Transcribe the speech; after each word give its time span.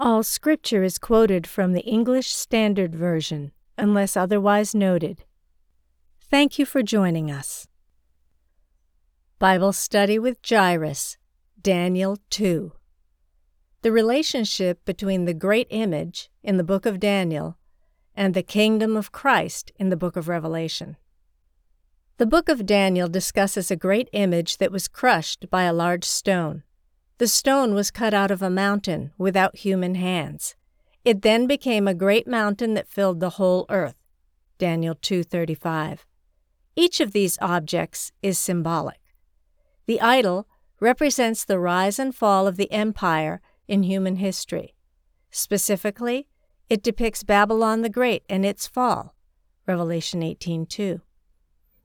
All 0.00 0.22
scripture 0.22 0.84
is 0.84 0.96
quoted 0.96 1.44
from 1.44 1.72
the 1.72 1.84
English 1.84 2.28
Standard 2.28 2.94
Version, 2.94 3.50
unless 3.76 4.16
otherwise 4.16 4.72
noted. 4.72 5.24
Thank 6.20 6.56
you 6.56 6.64
for 6.64 6.84
joining 6.84 7.32
us. 7.32 7.66
Bible 9.40 9.72
Study 9.72 10.16
with 10.16 10.38
Jairus, 10.48 11.16
Daniel 11.60 12.16
2. 12.30 12.70
The 13.82 13.90
relationship 13.90 14.84
between 14.84 15.24
the 15.24 15.34
great 15.34 15.66
image 15.70 16.30
in 16.44 16.58
the 16.58 16.64
book 16.64 16.86
of 16.86 17.00
Daniel 17.00 17.58
and 18.14 18.34
the 18.34 18.42
kingdom 18.44 18.96
of 18.96 19.10
Christ 19.10 19.72
in 19.80 19.88
the 19.88 19.96
book 19.96 20.14
of 20.14 20.28
Revelation. 20.28 20.96
The 22.18 22.26
book 22.26 22.48
of 22.48 22.66
Daniel 22.66 23.08
discusses 23.08 23.68
a 23.68 23.76
great 23.76 24.08
image 24.12 24.58
that 24.58 24.70
was 24.70 24.86
crushed 24.86 25.50
by 25.50 25.64
a 25.64 25.72
large 25.72 26.04
stone. 26.04 26.62
The 27.18 27.26
stone 27.26 27.74
was 27.74 27.90
cut 27.90 28.14
out 28.14 28.30
of 28.30 28.42
a 28.42 28.50
mountain 28.50 29.10
without 29.18 29.58
human 29.58 29.96
hands. 29.96 30.54
It 31.04 31.22
then 31.22 31.48
became 31.48 31.88
a 31.88 31.94
great 31.94 32.28
mountain 32.28 32.74
that 32.74 32.88
filled 32.88 33.18
the 33.18 33.30
whole 33.30 33.66
earth. 33.68 33.96
Daniel 34.56 34.94
2:35. 34.94 36.06
Each 36.76 37.00
of 37.00 37.10
these 37.10 37.36
objects 37.40 38.12
is 38.22 38.38
symbolic. 38.38 39.00
The 39.86 40.00
idol 40.00 40.46
represents 40.78 41.44
the 41.44 41.58
rise 41.58 41.98
and 41.98 42.14
fall 42.14 42.46
of 42.46 42.56
the 42.56 42.70
empire 42.70 43.40
in 43.66 43.82
human 43.82 44.16
history. 44.16 44.76
Specifically, 45.30 46.28
it 46.70 46.84
depicts 46.84 47.24
Babylon 47.24 47.82
the 47.82 47.90
Great 47.90 48.22
and 48.28 48.46
its 48.46 48.68
fall. 48.68 49.16
Revelation 49.66 50.22
18:2. 50.22 51.00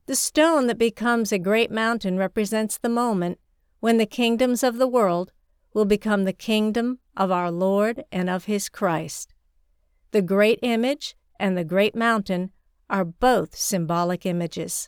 The 0.05 0.15
stone 0.15 0.67
that 0.67 0.77
becomes 0.77 1.31
a 1.31 1.39
great 1.39 1.71
mountain 1.71 2.17
represents 2.17 2.77
the 2.77 2.89
moment 2.89 3.39
when 3.83 3.97
the 3.97 4.05
kingdoms 4.05 4.63
of 4.63 4.77
the 4.77 4.87
world 4.87 5.33
will 5.73 5.83
become 5.83 6.23
the 6.23 6.31
kingdom 6.31 6.99
of 7.17 7.29
our 7.29 7.51
Lord 7.51 8.05
and 8.13 8.29
of 8.29 8.45
His 8.45 8.69
Christ. 8.69 9.33
The 10.11 10.21
great 10.21 10.57
image 10.61 11.17
and 11.37 11.57
the 11.57 11.65
great 11.65 11.93
mountain 11.93 12.51
are 12.89 13.03
both 13.03 13.57
symbolic 13.57 14.25
images. 14.25 14.87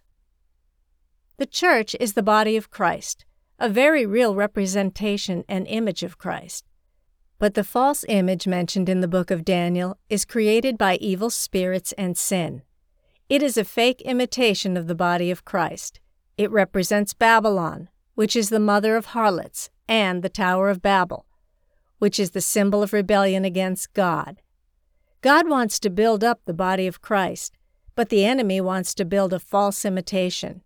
The 1.36 1.46
church 1.46 1.94
is 2.00 2.14
the 2.14 2.24
body 2.24 2.56
of 2.56 2.70
Christ, 2.70 3.26
a 3.60 3.68
very 3.68 4.06
real 4.06 4.34
representation 4.34 5.44
and 5.50 5.68
image 5.68 6.02
of 6.02 6.18
Christ. 6.18 6.64
But 7.38 7.56
the 7.56 7.66
false 7.66 8.06
image 8.08 8.48
mentioned 8.48 8.88
in 8.88 9.02
the 9.02 9.10
book 9.10 9.30
of 9.30 9.44
Daniel 9.44 9.98
is 10.10 10.24
created 10.24 10.78
by 10.78 10.96
evil 11.02 11.30
spirits 11.30 11.92
and 11.98 12.18
sin. 12.18 12.62
It 13.28 13.44
is 13.44 13.58
a 13.58 13.66
fake 13.66 14.00
imitation 14.04 14.78
of 14.78 14.88
the 14.88 14.96
body 14.96 15.32
of 15.32 15.44
Christ. 15.44 16.00
It 16.38 16.50
represents 16.50 17.14
Babylon, 17.14 17.90
which 18.16 18.36
is 18.36 18.50
the 18.50 18.60
mother 18.60 18.96
of 18.96 19.08
harlots, 19.08 19.70
and 19.88 20.24
the 20.24 20.30
Tower 20.30 20.70
of 20.70 20.82
Babel, 20.82 21.26
which 22.00 22.20
is 22.20 22.32
the 22.32 22.42
symbol 22.42 22.82
of 22.82 22.94
rebellion 22.94 23.46
against 23.46 23.94
God. 23.94 24.42
God 25.22 25.48
wants 25.50 25.80
to 25.80 25.90
build 25.90 26.24
up 26.24 26.42
the 26.46 26.54
body 26.54 26.88
of 26.88 27.02
Christ, 27.02 27.58
but 27.96 28.10
the 28.10 28.26
enemy 28.26 28.60
wants 28.60 28.94
to 28.96 29.06
build 29.06 29.34
a 29.34 29.40
false 29.40 29.86
imitation. 29.86 30.62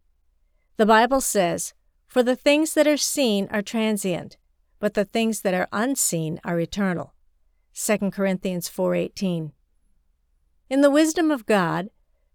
The 0.77 0.85
Bible 0.85 1.21
says, 1.21 1.73
For 2.07 2.23
the 2.23 2.35
things 2.35 2.73
that 2.73 2.87
are 2.87 2.97
seen 2.97 3.47
are 3.51 3.61
transient, 3.61 4.37
but 4.79 4.93
the 4.93 5.05
things 5.05 5.41
that 5.41 5.53
are 5.53 5.67
unseen 5.71 6.39
are 6.43 6.59
eternal. 6.59 7.13
2 7.73 8.11
Corinthians 8.11 8.69
4:18. 8.69 9.51
In 10.69 10.81
the 10.81 10.91
wisdom 10.91 11.31
of 11.31 11.45
God, 11.45 11.89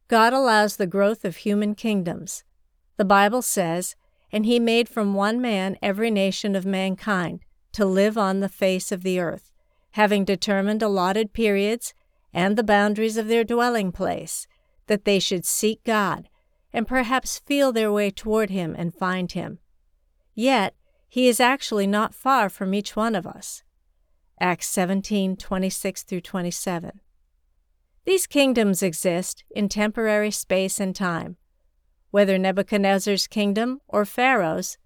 God 0.09 0.33
allows 0.33 0.77
the 0.77 0.87
growth 0.87 1.25
of 1.25 1.37
human 1.37 1.75
kingdoms. 1.75 2.45
The 2.97 3.05
Bible 3.05 3.43
says, 3.43 3.97
and 4.34 4.47
he 4.47 4.59
made 4.59 4.89
from 4.89 5.15
one 5.15 5.41
man 5.41 5.77
every 5.81 6.11
nation 6.11 6.56
of 6.56 6.67
mankind 6.67 7.39
to 7.71 7.84
live 7.84 8.19
on 8.19 8.41
the 8.41 8.49
face 8.49 8.91
of 8.91 9.05
the 9.05 9.21
earth, 9.21 9.53
having 9.93 10.25
determined 10.25 10.83
allotted 10.83 11.33
periods 11.33 11.95
and 12.33 12.56
the 12.56 12.65
boundaries 12.65 13.17
of 13.17 13.28
their 13.28 13.44
dwelling 13.44 13.93
place, 13.93 14.49
that 14.89 15.05
they 15.05 15.21
should 15.21 15.44
seek 15.44 15.84
God, 15.84 16.28
and 16.73 16.84
perhaps 16.84 17.39
feel 17.47 17.71
their 17.71 17.93
way 17.93 18.11
toward 18.11 18.50
him 18.50 18.75
and 18.77 18.93
find 18.93 19.31
him. 19.31 19.61
Yet 20.34 20.75
he 21.09 21.28
is 21.28 21.39
actually 21.39 21.87
not 21.87 22.12
far 22.12 22.49
from 22.49 22.75
each 22.75 22.97
one 22.97 23.15
of 23.15 23.28
us. 23.28 23.62
Acts 24.41 24.67
17 24.67 25.37
26 25.37 26.03
through 26.03 26.23
27. 26.23 27.00
These 28.05 28.27
kingdoms 28.27 28.83
exist 28.83 29.44
in 29.53 29.69
temporary 29.69 30.33
space 30.33 30.81
and 30.81 30.93
time, 30.93 31.37
whether 32.15 32.39
Nebuchadnezzar's 32.39 33.27
kingdom 33.27 33.81
or 33.89 34.05
Pharaoh's, 34.05 34.79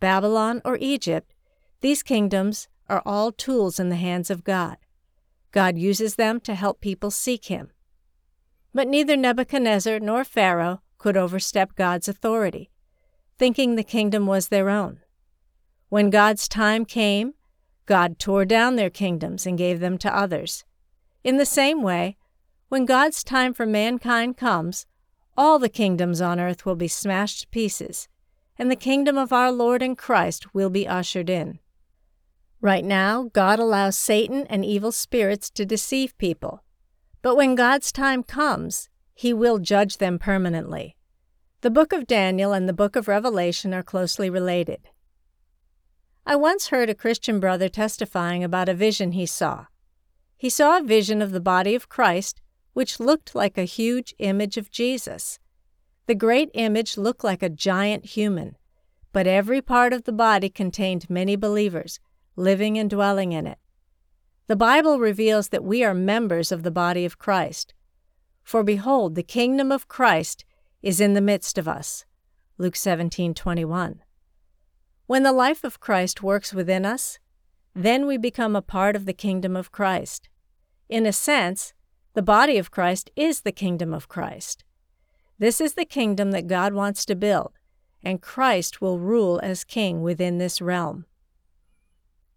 Babylon 0.00 0.60
or 0.64 0.76
Egypt, 0.80 1.32
these 1.82 2.02
kingdoms 2.02 2.66
are 2.88 3.00
all 3.06 3.30
tools 3.30 3.78
in 3.78 3.90
the 3.90 3.94
hands 3.94 4.28
of 4.28 4.42
God. 4.42 4.78
God 5.52 5.78
uses 5.78 6.16
them 6.16 6.40
to 6.40 6.56
help 6.56 6.80
people 6.80 7.12
seek 7.12 7.44
Him. 7.44 7.70
But 8.74 8.88
neither 8.88 9.16
Nebuchadnezzar 9.16 10.00
nor 10.00 10.24
Pharaoh 10.24 10.82
could 10.98 11.16
overstep 11.16 11.76
God's 11.76 12.08
authority, 12.08 12.72
thinking 13.38 13.76
the 13.76 13.84
kingdom 13.84 14.26
was 14.26 14.48
their 14.48 14.68
own. 14.68 14.98
When 15.90 16.10
God's 16.10 16.48
time 16.48 16.84
came, 16.84 17.34
God 17.86 18.18
tore 18.18 18.44
down 18.44 18.74
their 18.74 18.90
kingdoms 18.90 19.46
and 19.46 19.56
gave 19.56 19.78
them 19.78 19.96
to 19.98 20.12
others. 20.12 20.64
In 21.22 21.36
the 21.36 21.46
same 21.46 21.82
way, 21.82 22.16
when 22.68 22.84
God's 22.84 23.22
time 23.22 23.54
for 23.54 23.64
mankind 23.64 24.36
comes, 24.36 24.86
all 25.36 25.58
the 25.58 25.68
kingdoms 25.68 26.20
on 26.20 26.38
earth 26.38 26.64
will 26.64 26.76
be 26.76 26.88
smashed 26.88 27.40
to 27.40 27.48
pieces, 27.48 28.08
and 28.58 28.70
the 28.70 28.76
kingdom 28.76 29.18
of 29.18 29.32
our 29.32 29.50
Lord 29.50 29.82
and 29.82 29.98
Christ 29.98 30.54
will 30.54 30.70
be 30.70 30.86
ushered 30.86 31.28
in. 31.28 31.58
Right 32.60 32.84
now, 32.84 33.30
God 33.32 33.58
allows 33.58 33.98
Satan 33.98 34.46
and 34.48 34.64
evil 34.64 34.92
spirits 34.92 35.50
to 35.50 35.66
deceive 35.66 36.16
people, 36.18 36.62
but 37.20 37.36
when 37.36 37.54
God's 37.54 37.92
time 37.92 38.22
comes, 38.22 38.88
He 39.14 39.32
will 39.32 39.58
judge 39.58 39.98
them 39.98 40.18
permanently. 40.18 40.96
The 41.60 41.70
book 41.70 41.92
of 41.92 42.06
Daniel 42.06 42.52
and 42.52 42.68
the 42.68 42.72
book 42.72 42.94
of 42.94 43.08
Revelation 43.08 43.72
are 43.72 43.82
closely 43.82 44.28
related. 44.28 44.88
I 46.26 46.36
once 46.36 46.68
heard 46.68 46.88
a 46.88 46.94
Christian 46.94 47.40
brother 47.40 47.68
testifying 47.68 48.42
about 48.42 48.68
a 48.68 48.74
vision 48.74 49.12
he 49.12 49.26
saw. 49.26 49.66
He 50.36 50.48
saw 50.48 50.78
a 50.78 50.82
vision 50.82 51.20
of 51.20 51.32
the 51.32 51.40
body 51.40 51.74
of 51.74 51.88
Christ 51.88 52.40
which 52.74 53.00
looked 53.00 53.34
like 53.34 53.56
a 53.56 53.64
huge 53.64 54.14
image 54.18 54.56
of 54.56 54.70
Jesus. 54.70 55.38
The 56.06 56.14
great 56.14 56.50
image 56.52 56.98
looked 56.98 57.24
like 57.24 57.42
a 57.42 57.48
giant 57.48 58.04
human, 58.04 58.56
but 59.12 59.26
every 59.26 59.62
part 59.62 59.92
of 59.92 60.04
the 60.04 60.12
body 60.12 60.50
contained 60.50 61.08
many 61.08 61.34
believers, 61.34 61.98
living 62.36 62.76
and 62.76 62.90
dwelling 62.90 63.32
in 63.32 63.46
it. 63.46 63.58
The 64.46 64.56
Bible 64.56 64.98
reveals 64.98 65.48
that 65.48 65.64
we 65.64 65.82
are 65.82 65.94
members 65.94 66.52
of 66.52 66.62
the 66.62 66.70
body 66.70 67.06
of 67.06 67.18
Christ. 67.18 67.72
For 68.42 68.62
behold, 68.62 69.14
the 69.14 69.22
kingdom 69.22 69.72
of 69.72 69.88
Christ 69.88 70.44
is 70.82 71.00
in 71.00 71.14
the 71.14 71.22
midst 71.22 71.56
of 71.56 71.66
us. 71.66 72.04
Luke 72.58 72.76
17:21. 72.76 74.02
When 75.06 75.22
the 75.22 75.32
life 75.32 75.64
of 75.64 75.80
Christ 75.80 76.22
works 76.22 76.52
within 76.52 76.84
us, 76.84 77.18
then 77.74 78.06
we 78.06 78.18
become 78.18 78.54
a 78.54 78.62
part 78.62 78.94
of 78.96 79.06
the 79.06 79.12
kingdom 79.12 79.56
of 79.56 79.72
Christ. 79.72 80.28
In 80.88 81.06
a 81.06 81.12
sense, 81.12 81.72
the 82.14 82.22
body 82.22 82.58
of 82.58 82.70
Christ 82.70 83.10
is 83.16 83.40
the 83.40 83.52
kingdom 83.52 83.92
of 83.92 84.08
Christ. 84.08 84.64
This 85.38 85.60
is 85.60 85.74
the 85.74 85.84
kingdom 85.84 86.30
that 86.30 86.46
God 86.46 86.72
wants 86.72 87.04
to 87.06 87.16
build, 87.16 87.52
and 88.04 88.22
Christ 88.22 88.80
will 88.80 89.00
rule 89.00 89.40
as 89.42 89.64
king 89.64 90.00
within 90.00 90.38
this 90.38 90.62
realm. 90.62 91.06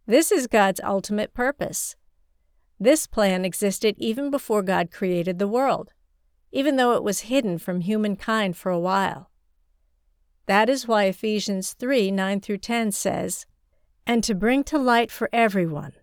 This 0.07 0.31
is 0.31 0.47
God's 0.47 0.81
ultimate 0.83 1.33
purpose. 1.33 1.95
This 2.79 3.05
plan 3.05 3.45
existed 3.45 3.95
even 3.99 4.31
before 4.31 4.63
God 4.63 4.89
created 4.91 5.37
the 5.37 5.47
world, 5.47 5.91
even 6.51 6.75
though 6.75 6.93
it 6.93 7.03
was 7.03 7.21
hidden 7.21 7.59
from 7.59 7.81
humankind 7.81 8.57
for 8.57 8.71
a 8.71 8.79
while. 8.79 9.29
That 10.47 10.69
is 10.69 10.87
why 10.87 11.03
Ephesians 11.03 11.73
3 11.73 12.09
9 12.09 12.39
through 12.39 12.59
10 12.59 12.91
says, 12.93 13.45
And 14.07 14.23
to 14.23 14.33
bring 14.33 14.63
to 14.65 14.79
light 14.79 15.11
for 15.11 15.29
everyone 15.31 15.93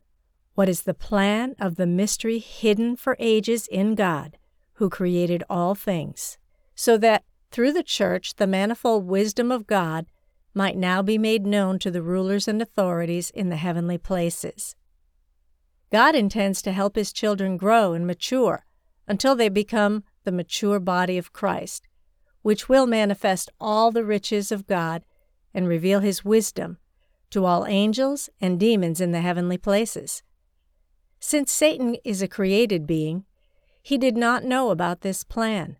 what 0.54 0.68
is 0.68 0.82
the 0.82 0.94
plan 0.94 1.54
of 1.58 1.76
the 1.76 1.86
mystery 1.86 2.38
hidden 2.38 2.96
for 2.96 3.16
ages 3.18 3.66
in 3.68 3.94
God, 3.94 4.36
who 4.74 4.88
created 4.88 5.42
all 5.50 5.74
things, 5.74 6.38
so 6.74 6.96
that 6.98 7.24
through 7.50 7.72
the 7.72 7.82
church 7.82 8.36
the 8.36 8.46
manifold 8.46 9.06
wisdom 9.06 9.50
of 9.50 9.66
God 9.66 10.06
might 10.54 10.76
now 10.76 11.02
be 11.02 11.18
made 11.18 11.44
known 11.44 11.78
to 11.80 11.90
the 11.90 12.02
rulers 12.02 12.46
and 12.46 12.62
authorities 12.62 13.30
in 13.30 13.48
the 13.48 13.56
heavenly 13.56 13.98
places. 13.98 14.76
God 15.90 16.14
intends 16.14 16.62
to 16.62 16.72
help 16.72 16.94
His 16.94 17.12
children 17.12 17.56
grow 17.56 17.92
and 17.92 18.06
mature 18.06 18.64
until 19.06 19.34
they 19.34 19.48
become 19.48 20.04
the 20.24 20.32
mature 20.32 20.80
body 20.80 21.18
of 21.18 21.32
Christ, 21.32 21.88
which 22.42 22.68
will 22.68 22.86
manifest 22.86 23.50
all 23.60 23.90
the 23.90 24.04
riches 24.04 24.52
of 24.52 24.66
God 24.66 25.04
and 25.52 25.68
reveal 25.68 26.00
His 26.00 26.24
wisdom 26.24 26.78
to 27.30 27.44
all 27.44 27.66
angels 27.66 28.30
and 28.40 28.60
demons 28.60 29.00
in 29.00 29.10
the 29.10 29.20
heavenly 29.20 29.58
places. 29.58 30.22
Since 31.26 31.52
Satan 31.52 31.96
is 32.04 32.20
a 32.20 32.28
created 32.28 32.86
being, 32.86 33.24
he 33.80 33.96
did 33.96 34.14
not 34.14 34.44
know 34.44 34.68
about 34.68 35.00
this 35.00 35.24
plan. 35.24 35.78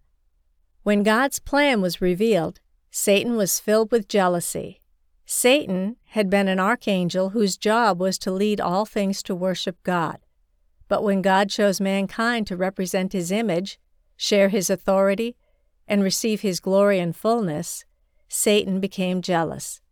When 0.84 1.02
God's 1.02 1.38
plan 1.38 1.82
was 1.82 2.00
revealed, 2.00 2.60
Satan 2.90 3.36
was 3.36 3.60
filled 3.60 3.92
with 3.92 4.08
jealousy. 4.08 4.80
Satan 5.26 5.96
had 6.06 6.30
been 6.30 6.48
an 6.48 6.58
archangel 6.58 7.28
whose 7.28 7.58
job 7.58 8.00
was 8.00 8.18
to 8.20 8.30
lead 8.30 8.58
all 8.58 8.86
things 8.86 9.22
to 9.24 9.34
worship 9.34 9.76
God. 9.82 10.16
But 10.88 11.02
when 11.02 11.20
God 11.20 11.50
chose 11.50 11.78
mankind 11.78 12.46
to 12.46 12.56
represent 12.56 13.12
his 13.12 13.30
image, 13.30 13.78
share 14.16 14.48
his 14.48 14.70
authority, 14.70 15.36
and 15.86 16.02
receive 16.02 16.40
his 16.40 16.58
glory 16.58 16.98
and 16.98 17.14
fullness, 17.14 17.84
Satan 18.28 18.80
became 18.80 19.20
jealous. 19.20 19.82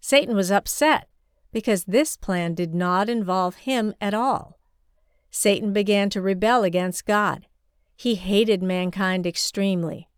Satan 0.00 0.34
was 0.34 0.50
upset 0.50 1.08
because 1.52 1.84
this 1.84 2.16
plan 2.16 2.54
did 2.54 2.74
not 2.74 3.10
involve 3.10 3.56
him 3.56 3.92
at 4.00 4.14
all. 4.14 4.58
Satan 5.36 5.72
began 5.72 6.10
to 6.10 6.22
rebel 6.22 6.62
against 6.62 7.06
God. 7.06 7.46
He 7.96 8.14
hated 8.14 8.62
mankind 8.62 9.26
extremely. 9.26 10.08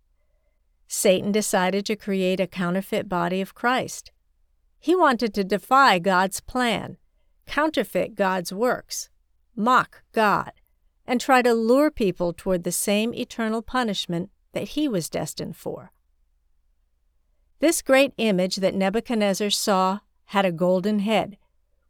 Satan 0.89 1.33
decided 1.33 1.87
to 1.87 1.97
create 1.97 2.39
a 2.39 2.47
counterfeit 2.47 3.09
body 3.09 3.41
of 3.41 3.55
Christ. 3.55 4.13
He 4.79 4.95
wanted 4.95 5.33
to 5.33 5.43
defy 5.43 5.99
God's 6.01 6.41
plan, 6.41 6.99
counterfeit 7.47 8.15
God's 8.15 8.53
works, 8.53 9.09
mock 9.57 10.03
God, 10.13 10.53
and 11.07 11.19
try 11.19 11.41
to 11.41 11.55
lure 11.55 11.91
people 11.91 12.35
toward 12.35 12.65
the 12.65 12.71
same 12.71 13.15
eternal 13.15 13.63
punishment 13.63 14.29
that 14.53 14.69
he 14.69 14.87
was 14.87 15.09
destined 15.09 15.57
for. 15.57 15.93
This 17.61 17.81
great 17.81 18.13
image 18.19 18.57
that 18.57 18.75
Nebuchadnezzar 18.75 19.49
saw 19.49 20.01
had 20.27 20.45
a 20.45 20.53
golden 20.53 20.99
head, 20.99 21.39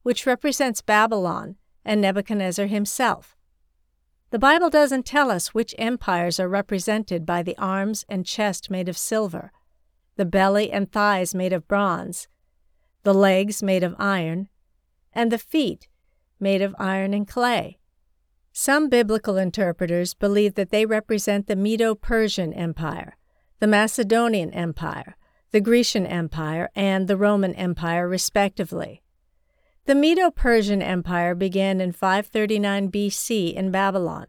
which 0.04 0.26
represents 0.26 0.80
Babylon 0.80 1.56
and 1.86 2.02
Nebuchadnezzar 2.02 2.66
himself. 2.66 3.36
The 4.30 4.38
Bible 4.38 4.68
doesn't 4.68 5.06
tell 5.06 5.30
us 5.30 5.54
which 5.54 5.74
empires 5.78 6.38
are 6.40 6.48
represented 6.48 7.24
by 7.24 7.42
the 7.42 7.56
arms 7.56 8.04
and 8.08 8.26
chest 8.26 8.68
made 8.68 8.88
of 8.88 8.98
silver, 8.98 9.52
the 10.16 10.24
belly 10.24 10.70
and 10.70 10.90
thighs 10.90 11.34
made 11.34 11.52
of 11.52 11.68
bronze, 11.68 12.26
the 13.04 13.14
legs 13.14 13.62
made 13.62 13.84
of 13.84 13.94
iron, 13.98 14.48
and 15.12 15.30
the 15.30 15.38
feet 15.38 15.88
made 16.40 16.60
of 16.60 16.74
iron 16.78 17.14
and 17.14 17.28
clay. 17.28 17.78
Some 18.52 18.88
biblical 18.88 19.36
interpreters 19.36 20.12
believe 20.12 20.54
that 20.54 20.70
they 20.70 20.86
represent 20.86 21.46
the 21.46 21.56
Medo 21.56 21.94
Persian 21.94 22.52
Empire, 22.52 23.16
the 23.60 23.66
Macedonian 23.68 24.50
Empire, 24.52 25.16
the 25.52 25.60
Grecian 25.60 26.04
Empire, 26.04 26.68
and 26.74 27.06
the 27.06 27.16
Roman 27.16 27.54
Empire, 27.54 28.08
respectively. 28.08 29.02
The 29.86 29.94
Medo 29.94 30.32
Persian 30.32 30.82
Empire 30.82 31.36
began 31.36 31.80
in 31.80 31.92
539 31.92 32.90
BC 32.90 33.54
in 33.54 33.70
Babylon. 33.70 34.26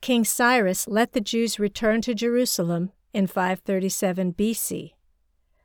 King 0.00 0.24
Cyrus 0.24 0.86
let 0.86 1.12
the 1.12 1.20
Jews 1.20 1.58
return 1.58 2.00
to 2.02 2.14
Jerusalem 2.14 2.92
in 3.12 3.26
537 3.26 4.34
BC. 4.34 4.92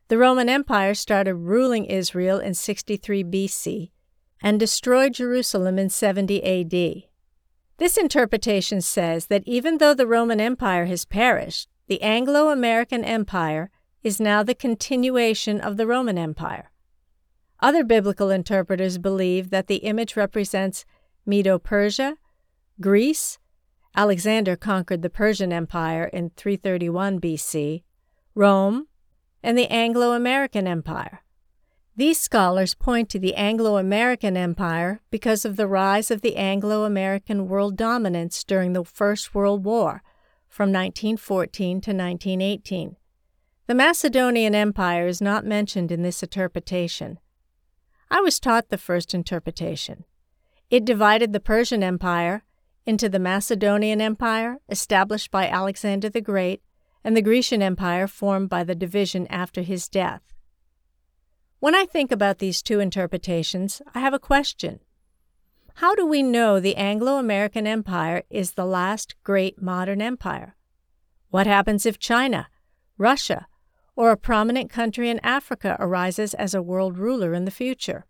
The 0.07 0.17
Roman 0.17 0.49
Empire 0.49 0.95
started 0.95 1.35
ruling 1.35 1.85
Israel 1.85 2.39
in 2.39 2.55
63 2.55 3.23
BC 3.25 3.91
and 4.41 4.59
destroyed 4.59 5.13
Jerusalem 5.13 5.77
in 5.77 5.91
70 5.91 6.43
AD. 6.43 7.03
This 7.77 7.95
interpretation 7.95 8.81
says 8.81 9.27
that 9.27 9.43
even 9.45 9.77
though 9.77 9.93
the 9.93 10.07
Roman 10.07 10.41
Empire 10.41 10.85
has 10.85 11.05
perished, 11.05 11.69
the 11.85 12.01
Anglo 12.01 12.49
American 12.49 13.03
Empire 13.03 13.69
is 14.01 14.19
now 14.19 14.41
the 14.41 14.55
continuation 14.55 15.61
of 15.61 15.77
the 15.77 15.85
Roman 15.85 16.17
Empire. 16.17 16.71
Other 17.59 17.83
biblical 17.83 18.29
interpreters 18.29 18.97
believe 18.97 19.49
that 19.49 19.67
the 19.67 19.77
image 19.77 20.15
represents 20.15 20.85
Medo 21.25 21.57
Persia, 21.57 22.17
Greece, 22.79 23.39
Alexander 23.95 24.55
conquered 24.55 25.01
the 25.01 25.09
Persian 25.09 25.51
Empire 25.51 26.05
in 26.05 26.29
331 26.37 27.19
BC, 27.19 27.81
Rome, 28.35 28.87
and 29.41 29.57
the 29.57 29.67
Anglo 29.71 30.11
American 30.11 30.67
Empire. 30.67 31.23
These 31.95 32.19
scholars 32.19 32.75
point 32.75 33.09
to 33.09 33.19
the 33.19 33.33
Anglo 33.33 33.77
American 33.77 34.37
Empire 34.37 35.01
because 35.09 35.45
of 35.45 35.55
the 35.55 35.65
rise 35.65 36.11
of 36.11 36.21
the 36.21 36.35
Anglo 36.35 36.83
American 36.83 37.47
world 37.47 37.75
dominance 37.75 38.43
during 38.43 38.73
the 38.73 38.83
First 38.83 39.33
World 39.33 39.63
War 39.63 40.03
from 40.47 40.69
1914 40.71 41.81
to 41.81 41.91
1918. 41.91 42.97
The 43.65 43.73
Macedonian 43.73 44.53
Empire 44.53 45.07
is 45.07 45.21
not 45.21 45.43
mentioned 45.43 45.91
in 45.91 46.03
this 46.03 46.21
interpretation. 46.21 47.17
I 48.09 48.21
was 48.21 48.39
taught 48.39 48.69
the 48.69 48.77
first 48.77 49.13
interpretation. 49.13 50.05
It 50.69 50.85
divided 50.85 51.33
the 51.33 51.39
Persian 51.39 51.83
Empire 51.83 52.43
into 52.85 53.09
the 53.09 53.19
Macedonian 53.19 53.99
Empire, 53.99 54.57
established 54.69 55.29
by 55.29 55.47
Alexander 55.47 56.09
the 56.09 56.21
Great, 56.21 56.61
and 57.03 57.15
the 57.15 57.21
Grecian 57.21 57.61
Empire, 57.61 58.07
formed 58.07 58.49
by 58.49 58.63
the 58.63 58.75
division 58.75 59.27
after 59.27 59.61
his 59.61 59.87
death. 59.87 60.21
When 61.59 61.75
I 61.75 61.85
think 61.85 62.11
about 62.11 62.39
these 62.39 62.61
two 62.61 62.79
interpretations, 62.79 63.81
I 63.93 63.99
have 63.99 64.13
a 64.13 64.19
question. 64.19 64.79
How 65.75 65.95
do 65.95 66.05
we 66.05 66.23
know 66.23 66.59
the 66.59 66.75
Anglo 66.75 67.17
American 67.17 67.67
Empire 67.67 68.23
is 68.29 68.53
the 68.53 68.65
last 68.65 69.15
great 69.23 69.61
modern 69.61 70.01
empire? 70.01 70.55
What 71.29 71.45
happens 71.45 71.85
if 71.85 71.99
China, 71.99 72.47
Russia, 72.97 73.47
or 73.97 74.11
a 74.11 74.17
prominent 74.17 74.69
country 74.69 75.09
in 75.09 75.19
Africa 75.23 75.75
arises 75.79 76.35
as 76.35 76.53
a 76.53 76.61
world 76.61 76.99
ruler 76.99 77.33
in 77.33 77.45
the 77.45 77.51
future. 77.51 78.05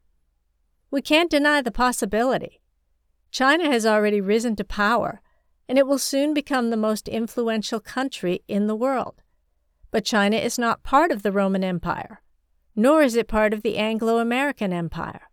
We 0.91 1.01
can't 1.01 1.31
deny 1.31 1.61
the 1.61 1.71
possibility. 1.71 2.61
China 3.31 3.71
has 3.71 3.85
already 3.85 4.19
risen 4.19 4.57
to 4.57 4.65
power, 4.65 5.21
and 5.67 5.77
it 5.77 5.87
will 5.87 5.97
soon 5.97 6.33
become 6.33 6.69
the 6.69 6.77
most 6.77 7.07
influential 7.07 7.79
country 7.79 8.43
in 8.49 8.67
the 8.67 8.75
world. 8.75 9.23
But 9.89 10.03
China 10.03 10.35
is 10.35 10.59
not 10.59 10.83
part 10.83 11.09
of 11.09 11.23
the 11.23 11.31
Roman 11.31 11.63
Empire, 11.63 12.21
nor 12.75 13.01
is 13.01 13.15
it 13.15 13.29
part 13.29 13.53
of 13.53 13.63
the 13.63 13.77
Anglo 13.77 14.19
American 14.19 14.73
Empire. 14.73 15.29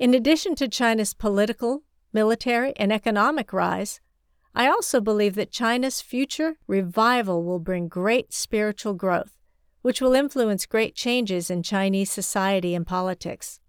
In 0.00 0.14
addition 0.14 0.56
to 0.56 0.66
China's 0.66 1.14
political, 1.14 1.84
military, 2.12 2.74
and 2.76 2.92
economic 2.92 3.52
rise, 3.52 4.00
I 4.52 4.66
also 4.66 5.00
believe 5.00 5.36
that 5.36 5.52
China's 5.52 6.00
future 6.00 6.56
revival 6.66 7.44
will 7.44 7.60
bring 7.60 7.86
great 7.86 8.32
spiritual 8.32 8.94
growth 8.94 9.35
which 9.86 10.00
will 10.00 10.14
influence 10.14 10.66
great 10.66 10.96
changes 10.96 11.48
in 11.48 11.62
Chinese 11.62 12.10
society 12.10 12.74
and 12.74 12.84
politics. 12.84 13.60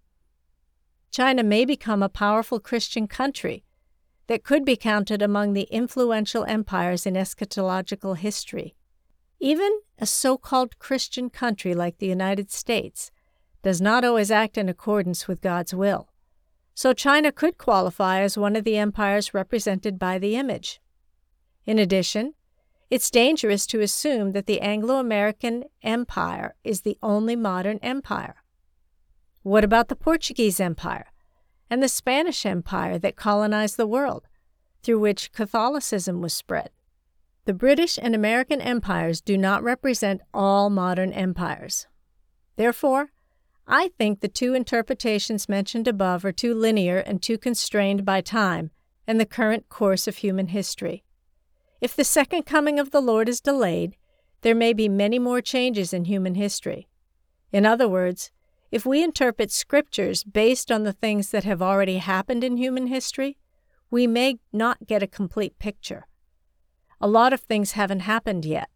China 1.12 1.44
may 1.44 1.64
become 1.64 2.02
a 2.02 2.08
powerful 2.08 2.58
Christian 2.58 3.06
country 3.06 3.62
that 4.26 4.42
could 4.42 4.64
be 4.64 4.74
counted 4.74 5.22
among 5.22 5.52
the 5.52 5.68
influential 5.70 6.44
empires 6.46 7.06
in 7.06 7.14
eschatological 7.14 8.16
history. 8.16 8.74
Even 9.38 9.78
a 10.00 10.06
so 10.06 10.36
called 10.36 10.80
Christian 10.80 11.30
country 11.30 11.72
like 11.72 11.98
the 11.98 12.08
United 12.08 12.50
States 12.50 13.12
does 13.62 13.80
not 13.80 14.04
always 14.04 14.32
act 14.32 14.58
in 14.58 14.68
accordance 14.68 15.28
with 15.28 15.40
God's 15.40 15.72
will. 15.72 16.08
So 16.74 16.92
China 16.92 17.30
could 17.30 17.58
qualify 17.58 18.22
as 18.22 18.36
one 18.36 18.56
of 18.56 18.64
the 18.64 18.76
empires 18.76 19.34
represented 19.34 20.00
by 20.00 20.18
the 20.18 20.34
image. 20.34 20.80
In 21.64 21.78
addition, 21.78 22.34
it's 22.90 23.10
dangerous 23.10 23.66
to 23.66 23.80
assume 23.80 24.32
that 24.32 24.46
the 24.46 24.60
Anglo 24.60 24.96
American 24.96 25.64
Empire 25.82 26.54
is 26.64 26.80
the 26.80 26.96
only 27.02 27.36
modern 27.36 27.78
empire. 27.82 28.36
What 29.42 29.64
about 29.64 29.88
the 29.88 29.96
Portuguese 29.96 30.58
Empire 30.58 31.06
and 31.68 31.82
the 31.82 31.88
Spanish 31.88 32.46
Empire 32.46 32.98
that 32.98 33.16
colonized 33.16 33.76
the 33.76 33.86
world, 33.86 34.26
through 34.82 35.00
which 35.00 35.32
Catholicism 35.32 36.22
was 36.22 36.32
spread? 36.32 36.70
The 37.44 37.54
British 37.54 37.98
and 38.00 38.14
American 38.14 38.60
empires 38.60 39.20
do 39.20 39.38
not 39.38 39.62
represent 39.62 40.20
all 40.34 40.70
modern 40.70 41.12
empires. 41.12 41.86
Therefore, 42.56 43.10
I 43.66 43.88
think 43.98 44.20
the 44.20 44.28
two 44.28 44.54
interpretations 44.54 45.48
mentioned 45.48 45.86
above 45.86 46.24
are 46.24 46.32
too 46.32 46.54
linear 46.54 46.98
and 46.98 47.22
too 47.22 47.36
constrained 47.36 48.04
by 48.04 48.22
time 48.22 48.70
and 49.06 49.20
the 49.20 49.26
current 49.26 49.68
course 49.68 50.06
of 50.06 50.16
human 50.16 50.48
history. 50.48 51.04
If 51.80 51.94
the 51.94 52.04
second 52.04 52.44
coming 52.44 52.78
of 52.78 52.90
the 52.90 53.00
Lord 53.00 53.28
is 53.28 53.40
delayed, 53.40 53.96
there 54.42 54.54
may 54.54 54.72
be 54.72 54.88
many 54.88 55.18
more 55.18 55.40
changes 55.40 55.92
in 55.92 56.04
human 56.04 56.34
history. 56.34 56.88
In 57.52 57.64
other 57.64 57.88
words, 57.88 58.30
if 58.70 58.84
we 58.84 59.02
interpret 59.02 59.50
scriptures 59.50 60.24
based 60.24 60.70
on 60.70 60.82
the 60.82 60.92
things 60.92 61.30
that 61.30 61.44
have 61.44 61.62
already 61.62 61.98
happened 61.98 62.44
in 62.44 62.56
human 62.56 62.88
history, 62.88 63.38
we 63.90 64.06
may 64.06 64.38
not 64.52 64.86
get 64.86 65.02
a 65.02 65.06
complete 65.06 65.58
picture. 65.58 66.06
A 67.00 67.08
lot 67.08 67.32
of 67.32 67.40
things 67.40 67.72
haven't 67.72 68.00
happened 68.00 68.44
yet, 68.44 68.68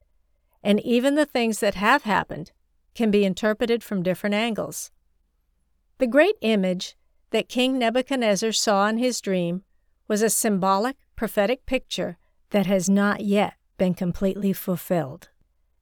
and 0.62 0.80
even 0.80 1.16
the 1.16 1.26
things 1.26 1.60
that 1.60 1.74
have 1.74 2.04
happened 2.04 2.52
can 2.94 3.10
be 3.10 3.24
interpreted 3.24 3.82
from 3.82 4.02
different 4.02 4.34
angles. 4.34 4.90
The 5.98 6.06
great 6.06 6.36
image 6.40 6.96
that 7.30 7.48
King 7.48 7.78
Nebuchadnezzar 7.78 8.52
saw 8.52 8.86
in 8.88 8.98
his 8.98 9.20
dream 9.20 9.64
was 10.08 10.22
a 10.22 10.30
symbolic, 10.30 10.96
prophetic 11.16 11.66
picture 11.66 12.16
that 12.52 12.66
has 12.66 12.88
not 12.88 13.22
yet 13.22 13.54
been 13.76 13.94
completely 13.94 14.52
fulfilled. 14.52 15.30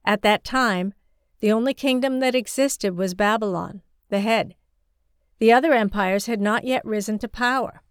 At 0.05 0.23
that 0.23 0.43
time, 0.43 0.95
the 1.41 1.53
only 1.53 1.75
kingdom 1.75 2.21
that 2.21 2.35
existed 2.35 2.97
was 2.97 3.15
Babylon, 3.15 3.83
the 4.09 4.21
head. 4.21 4.55
The 5.39 5.53
other 5.53 5.73
empires 5.73 6.27
had 6.27 6.41
not 6.41 6.65
yet 6.65 6.85
risen 6.85 7.19
to 7.19 7.29
power. 7.29 7.83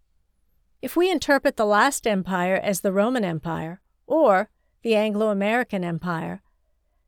If 0.81 0.95
we 0.95 1.12
interpret 1.12 1.57
the 1.57 1.65
last 1.65 2.07
empire 2.07 2.55
as 2.55 2.81
the 2.81 2.93
Roman 2.93 3.25
Empire 3.25 3.81
or 4.07 4.50
the 4.81 4.95
Anglo 4.95 5.29
American 5.29 5.83
Empire, 5.83 6.41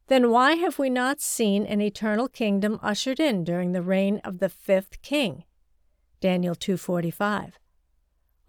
then 0.08 0.30
why 0.30 0.56
have 0.56 0.78
we 0.78 0.90
not 0.90 1.22
seen 1.22 1.66
an 1.66 1.80
eternal 1.80 2.28
kingdom 2.28 2.80
ushered 2.84 3.20
in 3.20 3.46
during 3.46 3.72
the 3.72 3.82
reign 3.82 4.20
of 4.26 4.40
the 4.40 4.50
fifth 4.50 5.02
king? 5.02 5.46
Daniel 6.20 6.54
2:45. 6.54 7.54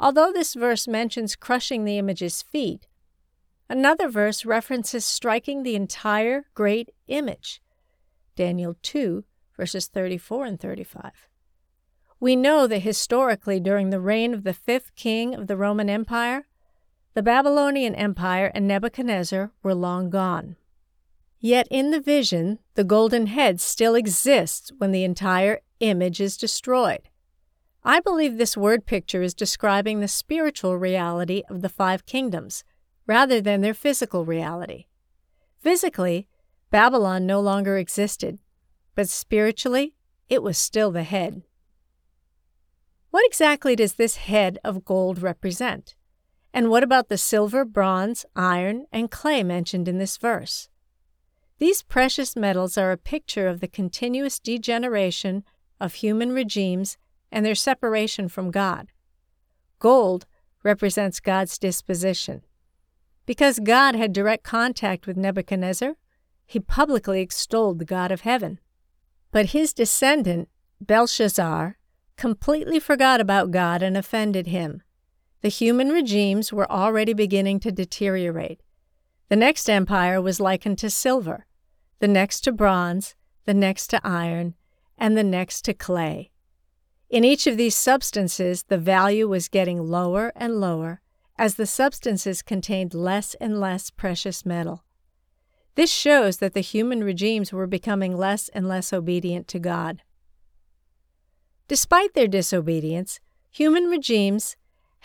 Although 0.01 0.33
this 0.33 0.55
verse 0.55 0.89
mentions 0.89 1.37
crushing 1.37 1.85
the 1.85 1.99
image's 1.99 2.43
feet, 2.43 2.89
another 3.73 4.07
verse 4.07 4.45
references 4.45 5.03
striking 5.03 5.63
the 5.63 5.75
entire 5.75 6.45
great 6.55 6.91
image. 7.09 7.63
Daniel 8.37 8.77
2 8.83 9.25
verses 9.57 9.87
34 9.87 10.45
and 10.45 10.61
35. 10.61 11.29
We 12.21 12.37
know 12.37 12.67
that 12.67 12.81
historically, 12.81 13.61
during 13.61 13.91
the 13.91 14.01
reign 14.01 14.35
of 14.35 14.45
the 14.45 14.53
fifth 14.55 14.95
king 14.95 15.35
of 15.35 15.47
the 15.47 15.57
Roman 15.57 15.89
Empire, 15.89 16.47
the 17.15 17.23
Babylonian 17.23 17.95
Empire 17.95 18.51
and 18.55 18.69
Nebuchadnezzar 18.69 19.53
were 19.63 19.75
long 19.75 20.11
gone. 20.11 20.57
Yet 21.41 21.67
in 21.71 21.91
the 21.91 22.01
vision, 22.01 22.59
the 22.75 22.85
golden 22.85 23.27
head 23.27 23.61
still 23.61 23.95
exists 23.95 24.71
when 24.79 24.93
the 24.93 25.05
entire 25.05 25.61
image 25.81 26.21
is 26.21 26.37
destroyed. 26.37 27.09
I 27.85 28.01
believe 28.01 28.37
this 28.37 28.57
word 28.57 28.87
picture 28.87 29.23
is 29.23 29.35
describing 29.35 30.01
the 30.01 30.09
spiritual 30.09 30.77
reality 30.77 31.43
of 31.51 31.63
the 31.63 31.69
five 31.69 32.07
kingdoms, 32.07 32.65
rather 33.07 33.41
than 33.41 33.61
their 33.61 33.75
physical 33.75 34.25
reality. 34.25 34.87
Physically, 35.61 36.29
Babylon 36.71 37.27
no 37.27 37.41
longer 37.41 37.77
existed, 37.77 38.39
but 38.95 39.09
spiritually, 39.09 39.95
it 40.29 40.43
was 40.43 40.57
still 40.57 40.91
the 40.91 41.03
head. 41.03 41.43
What 43.11 43.27
exactly 43.27 43.77
does 43.77 43.95
this 43.95 44.17
head 44.17 44.59
of 44.65 44.85
gold 44.85 45.21
represent? 45.21 45.95
And 46.55 46.71
what 46.71 46.83
about 46.83 47.09
the 47.09 47.19
silver, 47.19 47.65
bronze, 47.65 48.25
iron, 48.35 48.87
and 48.93 49.11
clay 49.11 49.43
mentioned 49.43 49.89
in 49.89 49.99
this 49.99 50.17
verse? 50.17 50.69
These 51.59 51.83
precious 51.83 52.35
metals 52.35 52.77
are 52.77 52.91
a 52.91 52.97
picture 52.97 53.49
of 53.49 53.61
the 53.61 53.69
continuous 53.69 54.39
degeneration 54.39 55.45
of 55.81 55.95
human 55.95 56.33
regimes 56.33 56.97
and 57.31 57.45
their 57.45 57.55
separation 57.55 58.29
from 58.29 58.51
God. 58.51 58.89
Gold 59.79 60.27
represents 60.63 61.21
God's 61.21 61.59
disposition. 61.59 62.43
Because 63.25 63.59
God 63.61 63.95
had 63.95 64.13
direct 64.13 64.43
contact 64.43 65.07
with 65.07 65.17
Nebuchadnezzar, 65.17 65.97
he 66.47 66.61
publicly 66.61 67.21
extolled 67.21 67.79
the 67.79 67.85
God 67.85 68.11
of 68.11 68.23
heaven. 68.23 68.59
But 69.31 69.47
his 69.47 69.73
descendant, 69.73 70.49
Belshazzar, 70.81 71.79
completely 72.17 72.79
forgot 72.79 73.21
about 73.21 73.51
God 73.51 73.83
and 73.83 73.97
offended 73.97 74.49
him. 74.49 74.83
The 75.41 75.49
human 75.49 75.89
regimes 75.89 76.53
were 76.53 76.71
already 76.71 77.15
beginning 77.15 77.61
to 77.61 77.73
deteriorate. 77.73 78.61
The 79.29 79.37
next 79.37 79.69
empire 79.69 80.21
was 80.21 80.41
likened 80.41 80.79
to 80.79 80.91
silver, 80.91 81.47
the 82.01 82.09
next 82.09 82.43
to 82.43 82.53
bronze, 82.53 83.15
the 83.45 83.55
next 83.55 83.87
to 83.89 84.01
iron, 84.05 84.55
and 84.99 85.17
the 85.17 85.25
next 85.25 85.63
to 85.63 85.75
clay. 85.75 86.31
In 87.09 87.25
each 87.25 87.47
of 87.47 87.57
these 87.57 87.75
substances, 87.75 88.65
the 88.65 88.79
value 88.79 89.29
was 89.29 89.49
getting 89.49 89.87
lower 89.87 90.33
and 90.37 90.61
lower 90.61 91.01
as 91.39 91.55
the 91.55 91.67
substances 91.67 92.43
contained 92.43 92.95
less 92.95 93.35
and 93.35 93.61
less 93.61 93.91
precious 93.91 94.45
metal. 94.45 94.85
This 95.75 95.91
shows 95.91 96.37
that 96.39 96.55
the 96.55 96.61
human 96.61 97.03
regimes 97.03 97.53
were 97.53 97.67
becoming 97.67 98.17
less 98.17 98.49
and 98.51 98.69
less 98.69 98.93
obedient 98.93 99.49
to 99.49 99.59
God. 99.59 100.03
Despite 101.69 102.13
their 102.15 102.29
disobedience, 102.29 103.21
human 103.51 103.85
regimes 103.85 104.57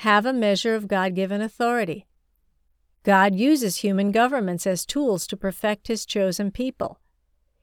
have 0.01 0.25
a 0.25 0.33
measure 0.33 0.75
of 0.75 0.87
God 0.87 1.15
given 1.15 1.41
authority. 1.41 2.05
God 3.03 3.35
uses 3.35 3.77
human 3.77 4.11
governments 4.11 4.67
as 4.67 4.85
tools 4.85 5.25
to 5.27 5.37
perfect 5.37 5.87
his 5.87 6.05
chosen 6.05 6.51
people. 6.51 6.99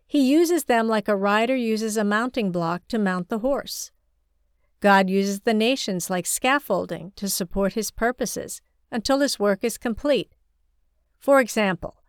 He 0.06 0.30
uses 0.30 0.64
them 0.64 0.88
like 0.88 1.06
a 1.06 1.16
rider 1.16 1.54
uses 1.54 1.96
a 1.96 2.04
mounting 2.04 2.50
block 2.50 2.88
to 2.88 2.98
mount 2.98 3.28
the 3.28 3.40
horse. 3.40 3.90
God 4.84 5.08
uses 5.08 5.40
the 5.40 5.54
nations 5.54 6.10
like 6.10 6.26
scaffolding 6.26 7.12
to 7.16 7.30
support 7.30 7.72
his 7.72 7.90
purposes 7.90 8.60
until 8.92 9.20
his 9.20 9.38
work 9.38 9.64
is 9.64 9.78
complete. 9.78 10.34
For 11.18 11.40
example, 11.40 12.02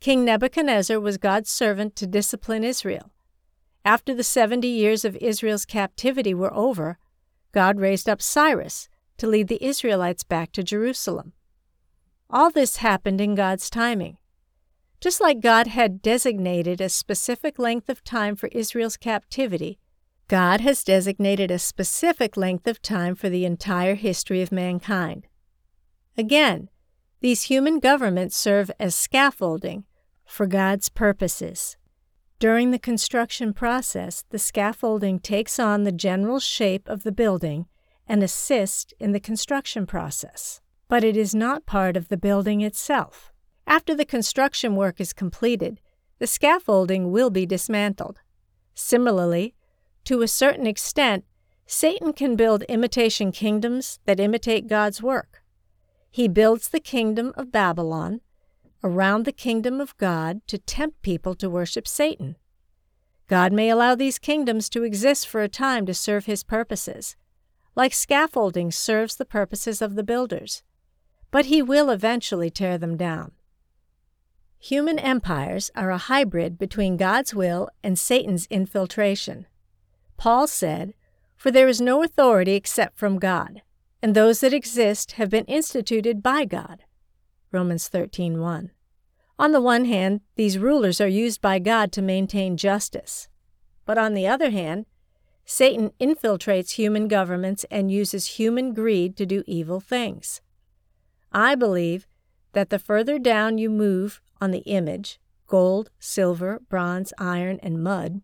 King 0.00 0.24
Nebuchadnezzar 0.24 0.98
was 0.98 1.16
God's 1.16 1.48
servant 1.48 1.94
to 1.94 2.08
discipline 2.08 2.64
Israel. 2.64 3.12
After 3.84 4.12
the 4.12 4.24
70 4.24 4.66
years 4.66 5.04
of 5.04 5.14
Israel's 5.18 5.64
captivity 5.64 6.34
were 6.34 6.52
over, 6.52 6.98
God 7.52 7.78
raised 7.78 8.08
up 8.08 8.20
Cyrus 8.20 8.88
to 9.18 9.28
lead 9.28 9.46
the 9.46 9.64
Israelites 9.64 10.24
back 10.24 10.50
to 10.54 10.64
Jerusalem. 10.64 11.34
All 12.28 12.50
this 12.50 12.78
happened 12.78 13.20
in 13.20 13.36
God's 13.36 13.70
timing. 13.70 14.18
Just 15.00 15.20
like 15.20 15.38
God 15.38 15.68
had 15.68 16.02
designated 16.02 16.80
a 16.80 16.88
specific 16.88 17.60
length 17.60 17.88
of 17.88 18.02
time 18.02 18.34
for 18.34 18.48
Israel's 18.48 18.96
captivity, 18.96 19.78
God 20.28 20.60
has 20.60 20.84
designated 20.84 21.50
a 21.50 21.58
specific 21.58 22.36
length 22.36 22.66
of 22.66 22.82
time 22.82 23.14
for 23.14 23.30
the 23.30 23.46
entire 23.46 23.94
history 23.94 24.42
of 24.42 24.52
mankind. 24.52 25.26
Again, 26.18 26.68
these 27.20 27.44
human 27.44 27.80
governments 27.80 28.36
serve 28.36 28.70
as 28.78 28.94
scaffolding 28.94 29.84
for 30.26 30.46
God's 30.46 30.90
purposes. 30.90 31.78
During 32.38 32.70
the 32.70 32.78
construction 32.78 33.54
process, 33.54 34.24
the 34.28 34.38
scaffolding 34.38 35.18
takes 35.18 35.58
on 35.58 35.84
the 35.84 35.92
general 35.92 36.40
shape 36.40 36.86
of 36.88 37.04
the 37.04 37.10
building 37.10 37.66
and 38.06 38.22
assists 38.22 38.92
in 39.00 39.12
the 39.12 39.20
construction 39.20 39.86
process. 39.86 40.60
But 40.88 41.04
it 41.04 41.16
is 41.16 41.34
not 41.34 41.66
part 41.66 41.96
of 41.96 42.08
the 42.08 42.16
building 42.18 42.60
itself. 42.60 43.32
After 43.66 43.94
the 43.94 44.04
construction 44.04 44.76
work 44.76 45.00
is 45.00 45.12
completed, 45.12 45.80
the 46.18 46.26
scaffolding 46.26 47.10
will 47.10 47.30
be 47.30 47.46
dismantled. 47.46 48.20
Similarly, 48.74 49.54
to 50.04 50.22
a 50.22 50.28
certain 50.28 50.66
extent, 50.66 51.24
Satan 51.66 52.12
can 52.12 52.34
build 52.34 52.62
imitation 52.62 53.30
kingdoms 53.30 53.98
that 54.06 54.20
imitate 54.20 54.66
God's 54.66 55.02
work. 55.02 55.42
He 56.10 56.26
builds 56.28 56.68
the 56.68 56.80
kingdom 56.80 57.32
of 57.36 57.52
Babylon, 57.52 58.20
around 58.82 59.24
the 59.24 59.32
kingdom 59.32 59.80
of 59.80 59.96
God 59.96 60.40
to 60.46 60.58
tempt 60.58 61.02
people 61.02 61.34
to 61.34 61.50
worship 61.50 61.86
Satan. 61.86 62.36
God 63.26 63.52
may 63.52 63.68
allow 63.68 63.94
these 63.94 64.18
kingdoms 64.18 64.68
to 64.70 64.84
exist 64.84 65.28
for 65.28 65.42
a 65.42 65.48
time 65.48 65.84
to 65.86 65.94
serve 65.94 66.24
his 66.24 66.42
purposes, 66.42 67.16
like 67.74 67.92
scaffolding 67.92 68.70
serves 68.70 69.16
the 69.16 69.24
purposes 69.24 69.82
of 69.82 69.94
the 69.94 70.02
builders, 70.02 70.62
but 71.30 71.46
he 71.46 71.60
will 71.60 71.90
eventually 71.90 72.50
tear 72.50 72.78
them 72.78 72.96
down. 72.96 73.32
Human 74.58 74.98
empires 74.98 75.70
are 75.76 75.90
a 75.90 75.98
hybrid 75.98 76.58
between 76.58 76.96
God's 76.96 77.34
will 77.34 77.68
and 77.84 77.98
Satan's 77.98 78.46
infiltration. 78.46 79.46
Paul 80.18 80.48
said, 80.48 80.94
For 81.36 81.50
there 81.50 81.68
is 81.68 81.80
no 81.80 82.02
authority 82.02 82.54
except 82.54 82.98
from 82.98 83.20
God, 83.20 83.62
and 84.02 84.14
those 84.14 84.40
that 84.40 84.52
exist 84.52 85.12
have 85.12 85.30
been 85.30 85.44
instituted 85.44 86.22
by 86.22 86.44
God. 86.44 86.82
Romans 87.52 87.88
13:1. 87.88 88.72
On 89.38 89.52
the 89.52 89.60
one 89.60 89.84
hand, 89.84 90.20
these 90.34 90.58
rulers 90.58 91.00
are 91.00 91.08
used 91.08 91.40
by 91.40 91.60
God 91.60 91.92
to 91.92 92.02
maintain 92.02 92.56
justice. 92.56 93.28
But 93.86 93.96
on 93.96 94.14
the 94.14 94.26
other 94.26 94.50
hand, 94.50 94.86
Satan 95.44 95.92
infiltrates 96.00 96.72
human 96.72 97.06
governments 97.06 97.64
and 97.70 97.90
uses 97.90 98.38
human 98.38 98.74
greed 98.74 99.16
to 99.16 99.24
do 99.24 99.44
evil 99.46 99.78
things. 99.78 100.42
I 101.30 101.54
believe 101.54 102.08
that 102.52 102.70
the 102.70 102.80
further 102.80 103.20
down 103.20 103.56
you 103.56 103.70
move 103.70 104.20
on 104.40 104.50
the 104.50 104.66
image 104.66 105.20
gold, 105.46 105.90
silver, 105.98 106.60
bronze, 106.68 107.14
iron, 107.18 107.58
and 107.62 107.82
mud 107.82 108.20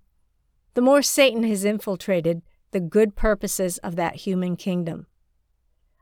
the 0.74 0.82
more 0.82 1.02
Satan 1.02 1.44
has 1.44 1.64
infiltrated 1.64 2.42
the 2.72 2.80
good 2.80 3.16
purposes 3.16 3.78
of 3.78 3.96
that 3.96 4.16
human 4.16 4.56
kingdom. 4.56 5.06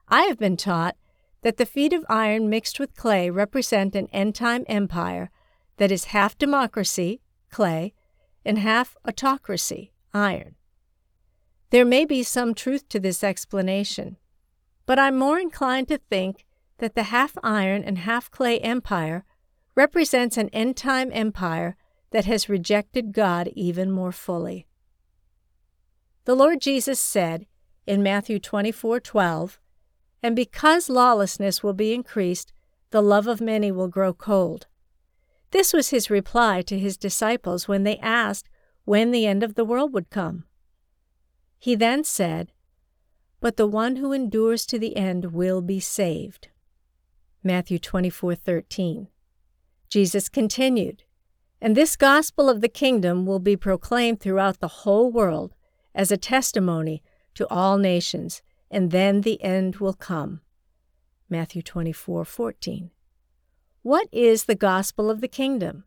I 0.08 0.22
have 0.22 0.38
been 0.38 0.56
taught 0.56 0.96
that 1.42 1.56
the 1.56 1.66
feet 1.66 1.92
of 1.92 2.04
iron 2.08 2.48
mixed 2.48 2.80
with 2.80 2.96
clay 2.96 3.30
represent 3.30 3.94
an 3.94 4.08
end 4.12 4.34
time 4.34 4.64
empire 4.68 5.30
that 5.76 5.92
is 5.92 6.06
half 6.06 6.36
democracy, 6.38 7.20
clay, 7.50 7.92
and 8.44 8.58
half 8.58 8.96
autocracy, 9.06 9.92
iron. 10.14 10.54
There 11.70 11.84
may 11.84 12.04
be 12.04 12.22
some 12.22 12.54
truth 12.54 12.88
to 12.90 13.00
this 13.00 13.24
explanation, 13.24 14.16
but 14.86 14.98
I'm 14.98 15.16
more 15.16 15.38
inclined 15.38 15.88
to 15.88 15.98
think 15.98 16.44
that 16.78 16.94
the 16.94 17.04
half 17.04 17.36
iron 17.42 17.84
and 17.84 17.98
half 17.98 18.30
clay 18.30 18.58
empire 18.60 19.24
represents 19.74 20.36
an 20.36 20.48
end 20.50 20.76
time 20.76 21.10
empire 21.12 21.76
that 22.12 22.24
has 22.26 22.48
rejected 22.48 23.12
God 23.12 23.50
even 23.54 23.90
more 23.90 24.12
fully. 24.12 24.66
The 26.24 26.36
Lord 26.36 26.60
Jesus 26.60 27.00
said 27.00 27.46
in 27.86 28.02
Matthew 28.02 28.38
24:12, 28.38 29.58
and 30.22 30.36
because 30.36 30.88
lawlessness 30.88 31.62
will 31.62 31.72
be 31.72 31.92
increased, 31.92 32.52
the 32.90 33.02
love 33.02 33.26
of 33.26 33.40
many 33.40 33.72
will 33.72 33.88
grow 33.88 34.12
cold. 34.12 34.68
This 35.50 35.72
was 35.72 35.90
his 35.90 36.10
reply 36.10 36.62
to 36.62 36.78
his 36.78 36.96
disciples 36.96 37.66
when 37.66 37.82
they 37.82 37.98
asked 37.98 38.48
when 38.84 39.10
the 39.10 39.26
end 39.26 39.42
of 39.42 39.54
the 39.54 39.64
world 39.64 39.92
would 39.92 40.10
come. 40.10 40.44
He 41.58 41.74
then 41.74 42.04
said, 42.04 42.52
But 43.40 43.56
the 43.56 43.66
one 43.66 43.96
who 43.96 44.12
endures 44.12 44.64
to 44.66 44.78
the 44.78 44.96
end 44.96 45.32
will 45.32 45.60
be 45.60 45.80
saved. 45.80 46.48
Matthew 47.42 47.78
24:13. 47.78 49.08
Jesus 49.88 50.28
continued, 50.28 51.04
And 51.62 51.76
this 51.76 51.94
gospel 51.94 52.50
of 52.50 52.60
the 52.60 52.68
kingdom 52.68 53.24
will 53.24 53.38
be 53.38 53.56
proclaimed 53.56 54.18
throughout 54.18 54.58
the 54.58 54.82
whole 54.82 55.12
world 55.12 55.54
as 55.94 56.10
a 56.10 56.16
testimony 56.16 57.04
to 57.34 57.48
all 57.48 57.78
nations, 57.78 58.42
and 58.68 58.90
then 58.90 59.20
the 59.20 59.40
end 59.44 59.76
will 59.76 59.94
come. 59.94 60.40
Matthew 61.28 61.62
24:14. 61.62 62.90
What 63.82 64.08
is 64.10 64.46
the 64.46 64.56
gospel 64.56 65.08
of 65.08 65.20
the 65.20 65.28
kingdom? 65.28 65.84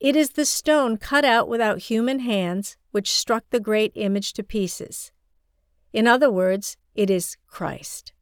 It 0.00 0.16
is 0.16 0.30
the 0.30 0.44
stone 0.44 0.96
cut 0.96 1.24
out 1.24 1.48
without 1.48 1.82
human 1.82 2.18
hands 2.18 2.76
which 2.90 3.12
struck 3.12 3.44
the 3.50 3.60
great 3.60 3.92
image 3.94 4.32
to 4.32 4.42
pieces. 4.42 5.12
In 5.92 6.08
other 6.08 6.32
words, 6.32 6.76
it 6.96 7.10
is 7.10 7.36
Christ. 7.46 8.12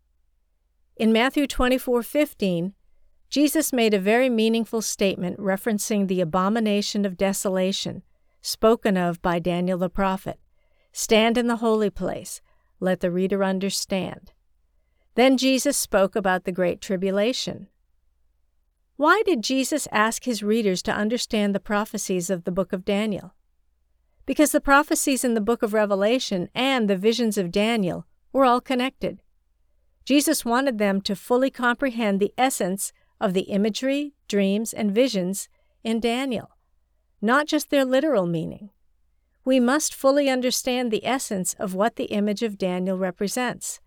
In 0.96 1.14
Matthew 1.14 1.46
24:15, 1.46 2.74
Jesus 3.34 3.72
made 3.72 3.92
a 3.92 3.98
very 3.98 4.30
meaningful 4.30 4.80
statement 4.80 5.40
referencing 5.40 6.06
the 6.06 6.20
abomination 6.20 7.04
of 7.04 7.16
desolation 7.16 8.04
spoken 8.40 8.96
of 8.96 9.20
by 9.22 9.40
Daniel 9.40 9.76
the 9.76 9.90
prophet. 9.90 10.38
Stand 10.92 11.36
in 11.36 11.48
the 11.48 11.56
holy 11.56 11.90
place, 11.90 12.40
let 12.78 13.00
the 13.00 13.10
reader 13.10 13.42
understand. 13.42 14.30
Then 15.16 15.36
Jesus 15.36 15.76
spoke 15.76 16.14
about 16.14 16.44
the 16.44 16.52
Great 16.52 16.80
Tribulation. 16.80 17.66
Why 18.94 19.20
did 19.26 19.42
Jesus 19.42 19.88
ask 19.90 20.22
his 20.22 20.44
readers 20.44 20.80
to 20.82 20.94
understand 20.94 21.56
the 21.56 21.58
prophecies 21.58 22.30
of 22.30 22.44
the 22.44 22.52
book 22.52 22.72
of 22.72 22.84
Daniel? 22.84 23.34
Because 24.26 24.52
the 24.52 24.60
prophecies 24.60 25.24
in 25.24 25.34
the 25.34 25.40
book 25.40 25.64
of 25.64 25.74
Revelation 25.74 26.50
and 26.54 26.88
the 26.88 26.96
visions 26.96 27.36
of 27.36 27.50
Daniel 27.50 28.06
were 28.32 28.44
all 28.44 28.60
connected. 28.60 29.22
Jesus 30.04 30.44
wanted 30.44 30.78
them 30.78 31.00
to 31.00 31.16
fully 31.16 31.50
comprehend 31.50 32.20
the 32.20 32.32
essence 32.38 32.92
of 33.20 33.34
the 33.34 33.42
imagery, 33.42 34.14
dreams, 34.28 34.72
and 34.72 34.94
visions 34.94 35.48
in 35.82 36.00
Daniel, 36.00 36.50
not 37.20 37.46
just 37.46 37.70
their 37.70 37.84
literal 37.84 38.26
meaning 38.26 38.70
we 39.44 39.60
must 39.60 39.94
fully 39.94 40.28
understand 40.28 40.90
the 40.90 41.04
essence 41.04 41.54
of 41.54 41.74
what 41.74 41.96
the 41.96 42.04
image 42.04 42.42
of 42.42 42.58
Daniel 42.58 42.96
represents. 42.96 43.80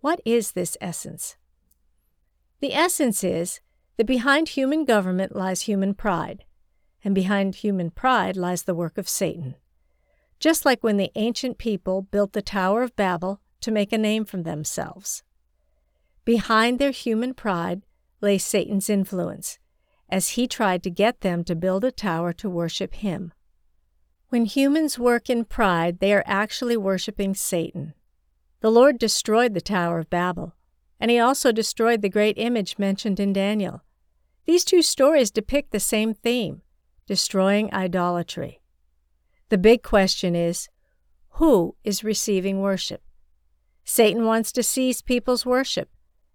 What 0.00 0.20
is 0.24 0.52
this 0.52 0.76
essence? 0.80 1.36
The 2.60 2.74
essence 2.74 3.24
is 3.24 3.60
that 3.96 4.06
behind 4.06 4.50
human 4.50 4.84
government 4.84 5.34
lies 5.34 5.62
human 5.62 5.94
pride, 5.94 6.44
and 7.02 7.14
behind 7.14 7.56
human 7.56 7.90
pride 7.90 8.36
lies 8.36 8.64
the 8.64 8.74
work 8.74 8.98
of 8.98 9.08
Satan. 9.08 9.54
Just 10.38 10.66
like 10.66 10.84
when 10.84 10.98
the 10.98 11.10
ancient 11.14 11.56
people 11.56 12.02
built 12.02 12.34
the 12.34 12.42
Tower 12.42 12.82
of 12.82 12.94
Babel 12.96 13.40
to 13.62 13.70
make 13.70 13.92
a 13.92 13.98
name 13.98 14.26
for 14.26 14.36
themselves. 14.36 15.22
Behind 16.26 16.78
their 16.78 16.90
human 16.90 17.32
pride 17.32 17.82
lay 18.20 18.38
Satan's 18.38 18.88
influence, 18.90 19.58
as 20.08 20.30
he 20.30 20.46
tried 20.46 20.82
to 20.82 20.90
get 20.90 21.20
them 21.20 21.44
to 21.44 21.54
build 21.54 21.84
a 21.84 21.90
tower 21.90 22.32
to 22.34 22.48
worship 22.48 22.94
him. 22.94 23.32
When 24.28 24.44
humans 24.44 24.98
work 24.98 25.30
in 25.30 25.44
pride, 25.44 26.00
they 26.00 26.12
are 26.12 26.24
actually 26.26 26.76
worshiping 26.76 27.34
Satan. 27.34 27.94
The 28.60 28.70
Lord 28.70 28.98
destroyed 28.98 29.54
the 29.54 29.60
Tower 29.60 29.98
of 29.98 30.10
Babel, 30.10 30.54
and 30.98 31.10
he 31.10 31.18
also 31.18 31.52
destroyed 31.52 32.02
the 32.02 32.08
great 32.08 32.38
image 32.38 32.78
mentioned 32.78 33.20
in 33.20 33.32
Daniel. 33.32 33.82
These 34.46 34.64
two 34.64 34.82
stories 34.82 35.30
depict 35.30 35.72
the 35.72 35.80
same 35.80 36.14
theme 36.14 36.62
destroying 37.06 37.72
idolatry. 37.72 38.60
The 39.48 39.58
big 39.58 39.82
question 39.84 40.34
is 40.34 40.68
who 41.30 41.76
is 41.84 42.02
receiving 42.02 42.60
worship? 42.60 43.02
Satan 43.84 44.24
wants 44.24 44.50
to 44.52 44.62
seize 44.62 45.02
people's 45.02 45.46
worship, 45.46 45.88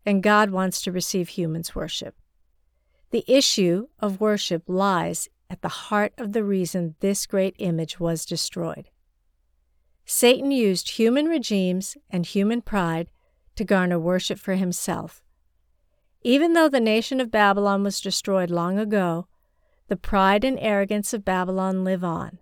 and 0.06 0.24
God 0.24 0.50
wants 0.50 0.82
to 0.82 0.92
receive 0.92 1.30
humans' 1.30 1.76
worship. 1.76 2.16
The 3.12 3.26
issue 3.28 3.88
of 4.00 4.22
worship 4.22 4.64
lies 4.68 5.30
at 5.50 5.62
the 5.62 5.68
heart 5.68 6.14
of 6.18 6.32
the 6.32 6.44
reason 6.44 6.96
this 7.02 7.26
great 7.26 7.56
image 7.60 8.00
was 8.00 8.26
destroyed. 8.26 8.90
Satan 10.06 10.52
used 10.52 10.92
human 10.92 11.26
regimes 11.26 11.98
and 12.10 12.26
human 12.26 12.62
pride 12.62 13.10
to 13.56 13.66
garner 13.66 14.00
worship 14.00 14.40
for 14.40 14.56
himself. 14.56 15.24
Even 16.24 16.54
though 16.54 16.70
the 16.70 16.80
nation 16.80 17.20
of 17.20 17.32
Babylon 17.32 17.84
was 17.84 18.00
destroyed 18.00 18.50
long 18.50 18.80
ago, 18.80 19.28
the 19.88 19.98
pride 19.98 20.46
and 20.46 20.58
arrogance 20.62 21.14
of 21.14 21.26
Babylon 21.26 21.84
live 21.84 22.04
on. 22.04 22.40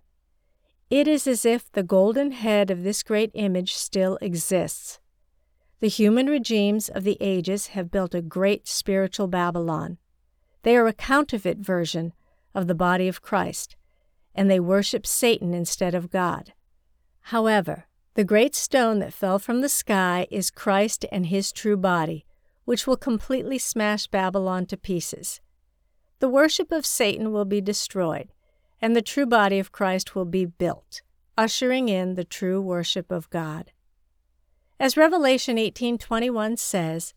It 0.88 1.08
is 1.08 1.26
as 1.26 1.44
if 1.44 1.70
the 1.72 1.82
golden 1.82 2.30
head 2.30 2.70
of 2.70 2.84
this 2.84 3.02
great 3.02 3.32
image 3.34 3.74
still 3.74 4.18
exists. 4.20 4.99
The 5.80 5.88
human 5.88 6.26
regimes 6.26 6.90
of 6.90 7.04
the 7.04 7.16
ages 7.20 7.68
have 7.68 7.90
built 7.90 8.14
a 8.14 8.20
great 8.20 8.68
spiritual 8.68 9.28
Babylon. 9.28 9.96
They 10.62 10.76
are 10.76 10.86
a 10.86 10.92
counterfeit 10.92 11.58
version 11.58 12.12
of 12.54 12.66
the 12.66 12.74
body 12.74 13.08
of 13.08 13.22
Christ, 13.22 13.76
and 14.34 14.50
they 14.50 14.60
worship 14.60 15.06
Satan 15.06 15.54
instead 15.54 15.94
of 15.94 16.10
God. 16.10 16.52
However, 17.22 17.86
the 18.12 18.24
great 18.24 18.54
stone 18.54 18.98
that 18.98 19.14
fell 19.14 19.38
from 19.38 19.62
the 19.62 19.70
sky 19.70 20.26
is 20.30 20.50
Christ 20.50 21.06
and 21.10 21.26
his 21.26 21.50
true 21.50 21.78
body, 21.78 22.26
which 22.66 22.86
will 22.86 22.98
completely 22.98 23.56
smash 23.56 24.06
Babylon 24.06 24.66
to 24.66 24.76
pieces. 24.76 25.40
The 26.18 26.28
worship 26.28 26.72
of 26.72 26.84
Satan 26.84 27.32
will 27.32 27.46
be 27.46 27.62
destroyed, 27.62 28.32
and 28.82 28.94
the 28.94 29.00
true 29.00 29.26
body 29.26 29.58
of 29.58 29.72
Christ 29.72 30.14
will 30.14 30.26
be 30.26 30.44
built, 30.44 31.00
ushering 31.38 31.88
in 31.88 32.16
the 32.16 32.24
true 32.24 32.60
worship 32.60 33.10
of 33.10 33.30
God. 33.30 33.72
As 34.80 34.96
Revelation 34.96 35.58
18:21 35.58 36.58
says, 36.58 37.12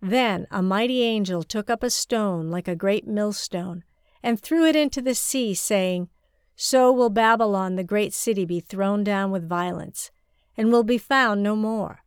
then 0.00 0.46
a 0.50 0.62
mighty 0.62 1.02
angel 1.02 1.42
took 1.42 1.68
up 1.68 1.82
a 1.82 1.90
stone 1.90 2.50
like 2.50 2.66
a 2.66 2.74
great 2.74 3.06
millstone 3.06 3.84
and 4.22 4.40
threw 4.40 4.64
it 4.64 4.74
into 4.74 5.02
the 5.02 5.14
sea, 5.14 5.52
saying, 5.52 6.08
So 6.56 6.90
will 6.90 7.10
Babylon 7.10 7.76
the 7.76 7.84
great 7.84 8.14
city 8.14 8.46
be 8.46 8.60
thrown 8.60 9.04
down 9.04 9.30
with 9.30 9.46
violence, 9.46 10.10
and 10.56 10.72
will 10.72 10.84
be 10.84 10.96
found 10.96 11.42
no 11.42 11.54
more. 11.54 12.02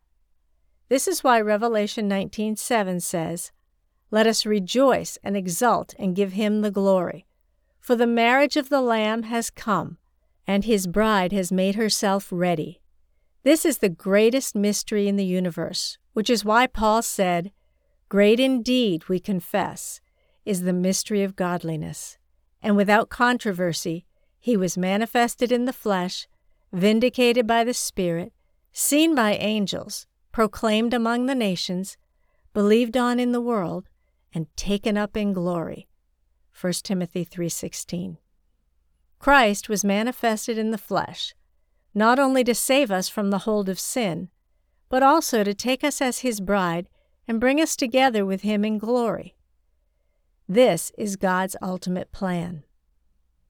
This 0.88 1.06
is 1.06 1.22
why 1.22 1.40
Revelation 1.40 2.08
19:7 2.08 3.00
says, 3.00 3.52
Let 4.10 4.26
us 4.26 4.44
rejoice 4.44 5.18
and 5.22 5.36
exult 5.36 5.94
and 6.00 6.16
give 6.16 6.32
him 6.32 6.62
the 6.62 6.72
glory, 6.72 7.26
for 7.78 7.94
the 7.94 8.08
marriage 8.08 8.56
of 8.56 8.70
the 8.70 8.80
Lamb 8.80 9.22
has 9.22 9.50
come, 9.50 9.98
and 10.48 10.64
his 10.64 10.88
bride 10.88 11.30
has 11.30 11.52
made 11.52 11.76
herself 11.76 12.26
ready. 12.32 12.80
This 13.46 13.64
is 13.64 13.78
the 13.78 13.88
greatest 13.88 14.56
mystery 14.56 15.06
in 15.06 15.14
the 15.14 15.24
universe, 15.24 15.98
which 16.14 16.28
is 16.28 16.44
why 16.44 16.66
Paul 16.66 17.00
said, 17.00 17.52
Great 18.08 18.40
indeed, 18.40 19.08
we 19.08 19.20
confess, 19.20 20.00
is 20.44 20.62
the 20.62 20.72
mystery 20.72 21.22
of 21.22 21.36
godliness. 21.36 22.18
And 22.60 22.76
without 22.76 23.08
controversy, 23.08 24.04
he 24.40 24.56
was 24.56 24.76
manifested 24.76 25.52
in 25.52 25.64
the 25.64 25.72
flesh, 25.72 26.26
vindicated 26.72 27.46
by 27.46 27.62
the 27.62 27.72
Spirit, 27.72 28.32
seen 28.72 29.14
by 29.14 29.34
angels, 29.34 30.08
proclaimed 30.32 30.92
among 30.92 31.26
the 31.26 31.34
nations, 31.36 31.96
believed 32.52 32.96
on 32.96 33.20
in 33.20 33.30
the 33.30 33.40
world, 33.40 33.88
and 34.34 34.48
taken 34.56 34.96
up 34.96 35.16
in 35.16 35.32
glory. 35.32 35.86
1 36.52 36.82
Timothy 36.82 37.22
3:16. 37.22 38.18
Christ 39.20 39.68
was 39.68 39.84
manifested 39.84 40.58
in 40.58 40.72
the 40.72 40.78
flesh, 40.78 41.32
not 41.96 42.18
only 42.18 42.44
to 42.44 42.54
save 42.54 42.90
us 42.90 43.08
from 43.08 43.30
the 43.30 43.38
hold 43.38 43.70
of 43.70 43.80
sin, 43.80 44.28
but 44.90 45.02
also 45.02 45.42
to 45.42 45.54
take 45.54 45.82
us 45.82 46.02
as 46.02 46.18
his 46.18 46.40
bride 46.40 46.86
and 47.26 47.40
bring 47.40 47.58
us 47.58 47.74
together 47.74 48.26
with 48.26 48.42
him 48.42 48.66
in 48.66 48.76
glory. 48.76 49.34
This 50.46 50.92
is 50.98 51.16
God's 51.16 51.56
ultimate 51.62 52.12
plan. 52.12 52.64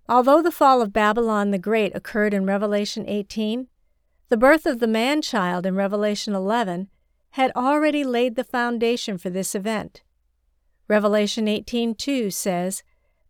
Although 0.09 0.43
the 0.43 0.53
fall 0.53 0.81
of 0.81 0.93
Babylon 0.93 1.51
the 1.51 1.59
Great 1.59 1.91
occurred 1.97 2.33
in 2.33 2.47
Revelation 2.47 3.05
18, 3.09 3.67
the 4.29 4.37
birth 4.37 4.65
of 4.65 4.79
the 4.79 4.87
man 4.87 5.23
child 5.23 5.67
in 5.67 5.75
Revelation 5.75 6.33
11 6.33 6.89
had 7.31 7.51
already 7.57 8.05
laid 8.05 8.37
the 8.37 8.45
foundation 8.45 9.19
for 9.19 9.29
this 9.29 9.57
event. 9.57 10.05
Revelation 10.87 11.49
18:2 11.49 12.31
says, 12.31 12.85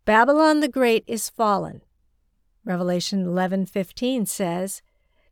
"Babylon 0.05 0.59
the 0.59 0.67
Great 0.67 1.03
is 1.07 1.27
fallen." 1.27 1.81
Revelation 2.63 3.25
11:15 3.25 4.27
says, 4.27 4.83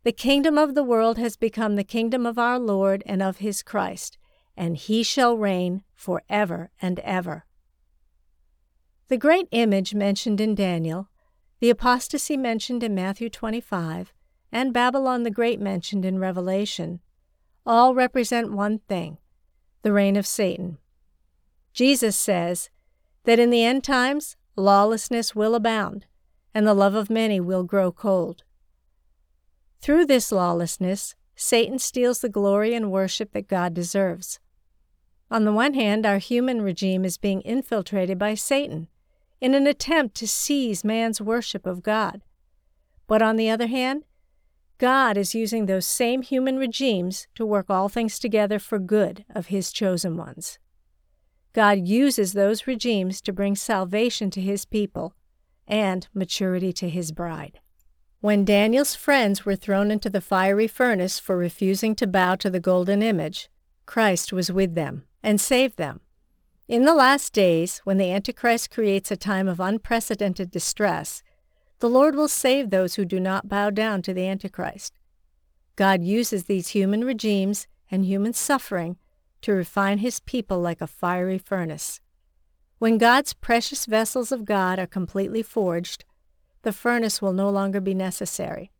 "The 0.05 0.11
kingdom 0.11 0.55
of 0.59 0.75
the 0.75 0.83
world 0.83 1.17
has 1.17 1.35
become 1.35 1.75
the 1.75 1.83
kingdom 1.83 2.27
of 2.27 2.37
our 2.37 2.59
Lord 2.59 3.01
and 3.07 3.23
of 3.23 3.37
his 3.37 3.63
Christ, 3.63 4.19
and 4.55 4.77
he 4.77 5.01
shall 5.01 5.35
reign 5.35 5.83
forever 5.95 6.69
and 6.79 6.99
ever." 6.99 7.47
The 9.07 9.17
great 9.17 9.47
image 9.49 9.95
mentioned 9.95 10.39
in 10.39 10.53
Daniel, 10.53 11.09
the 11.59 11.71
apostasy 11.71 12.37
mentioned 12.37 12.83
in 12.83 12.93
Matthew 12.93 13.31
25, 13.31 14.13
and 14.51 14.71
Babylon 14.71 15.23
the 15.23 15.31
Great 15.31 15.59
mentioned 15.59 16.05
in 16.05 16.19
Revelation 16.19 16.99
all 17.65 17.95
represent 17.95 18.51
one 18.51 18.77
thing 18.87 19.17
the 19.81 19.91
reign 19.91 20.15
of 20.15 20.27
Satan. 20.27 20.77
Jesus 21.73 22.15
says 22.15 22.69
that 23.23 23.39
in 23.39 23.49
the 23.49 23.63
end 23.63 23.83
times 23.83 24.37
lawlessness 24.55 25.33
will 25.33 25.55
abound, 25.55 26.05
and 26.53 26.67
the 26.67 26.75
love 26.75 26.93
of 26.93 27.09
many 27.09 27.39
will 27.39 27.63
grow 27.63 27.91
cold. 27.91 28.43
Through 29.81 30.05
this 30.05 30.31
lawlessness, 30.31 31.15
Satan 31.35 31.79
steals 31.79 32.21
the 32.21 32.29
glory 32.29 32.73
and 32.73 32.91
worship 32.91 33.31
that 33.33 33.47
God 33.47 33.73
deserves. 33.73 34.39
On 35.29 35.43
the 35.43 35.51
one 35.51 35.73
hand, 35.73 36.05
our 36.05 36.17
human 36.17 36.61
regime 36.61 37.03
is 37.03 37.17
being 37.17 37.41
infiltrated 37.41 38.17
by 38.17 38.35
Satan 38.35 38.87
in 39.41 39.53
an 39.53 39.67
attempt 39.67 40.15
to 40.15 40.27
seize 40.27 40.83
man's 40.83 41.19
worship 41.19 41.65
of 41.65 41.83
God. 41.83 42.21
But 43.07 43.21
on 43.21 43.35
the 43.35 43.49
other 43.49 43.67
hand, 43.67 44.03
God 44.77 45.17
is 45.17 45.35
using 45.35 45.65
those 45.65 45.87
same 45.87 46.21
human 46.21 46.57
regimes 46.57 47.27
to 47.35 47.45
work 47.45 47.69
all 47.69 47.89
things 47.89 48.19
together 48.19 48.59
for 48.59 48.79
good 48.79 49.25
of 49.33 49.47
His 49.47 49.71
chosen 49.71 50.17
ones. 50.17 50.59
God 51.53 51.87
uses 51.87 52.33
those 52.33 52.67
regimes 52.67 53.21
to 53.21 53.31
bring 53.31 53.55
salvation 53.55 54.29
to 54.31 54.41
His 54.41 54.65
people 54.65 55.15
and 55.67 56.07
maturity 56.13 56.73
to 56.73 56.89
His 56.89 57.11
bride. 57.11 57.59
When 58.25 58.43
Daniel's 58.43 58.95
friends 58.95 59.45
were 59.45 59.55
thrown 59.55 59.91
into 59.91 60.09
the 60.09 60.19
fiery 60.19 60.65
furnace 60.65 61.19
for 61.19 61.37
refusing 61.37 61.93
to 61.97 62.07
bow 62.07 62.33
to 62.37 62.49
the 62.49 62.59
golden 62.59 63.03
image, 63.03 63.51
Christ 63.85 64.33
was 64.33 64.51
with 64.51 64.73
them 64.73 65.03
and 65.21 65.39
saved 65.39 65.77
them. 65.77 65.99
In 66.67 66.85
the 66.85 66.95
last 66.95 67.33
days, 67.33 67.81
when 67.83 67.99
the 67.99 68.11
Antichrist 68.11 68.71
creates 68.71 69.11
a 69.11 69.15
time 69.15 69.47
of 69.47 69.59
unprecedented 69.59 70.49
distress, 70.49 71.21
the 71.77 71.87
Lord 71.87 72.15
will 72.15 72.27
save 72.27 72.71
those 72.71 72.95
who 72.95 73.05
do 73.05 73.19
not 73.19 73.47
bow 73.47 73.69
down 73.69 74.01
to 74.01 74.11
the 74.11 74.25
Antichrist. 74.27 74.97
God 75.75 76.03
uses 76.03 76.45
these 76.45 76.69
human 76.69 77.03
regimes 77.05 77.67
and 77.91 78.05
human 78.05 78.33
suffering 78.33 78.97
to 79.43 79.51
refine 79.51 79.99
his 79.99 80.19
people 80.19 80.59
like 80.59 80.81
a 80.81 80.87
fiery 80.87 81.37
furnace. 81.37 82.01
When 82.79 82.97
God's 82.97 83.33
precious 83.33 83.85
vessels 83.85 84.31
of 84.31 84.45
God 84.45 84.79
are 84.79 84.87
completely 84.87 85.43
forged, 85.43 86.05
the 86.65 86.73
furnace 86.73 87.21
will 87.21 87.31
no 87.31 87.49
longer 87.49 87.79
be 87.79 87.93
necessary. 87.93 88.71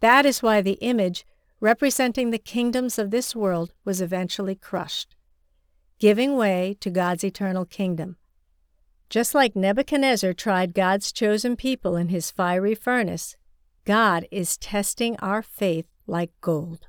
That 0.00 0.26
is 0.26 0.42
why 0.42 0.60
the 0.60 0.78
image 0.82 1.24
representing 1.60 2.30
the 2.30 2.38
kingdoms 2.38 2.98
of 2.98 3.10
this 3.10 3.34
world 3.34 3.72
was 3.84 4.02
eventually 4.02 4.56
crushed, 4.56 5.14
giving 5.98 6.36
way 6.36 6.76
to 6.80 6.90
God's 6.90 7.24
eternal 7.24 7.64
kingdom. 7.64 8.16
Just 9.08 9.34
like 9.34 9.54
Nebuchadnezzar 9.54 10.32
tried 10.34 10.74
God's 10.74 11.12
chosen 11.12 11.56
people 11.56 11.96
in 11.96 12.08
his 12.08 12.30
fiery 12.30 12.74
furnace, 12.74 13.36
God 13.84 14.26
is 14.32 14.56
testing 14.58 15.16
our 15.20 15.42
faith 15.42 15.86
like 16.06 16.32
gold. 16.40 16.88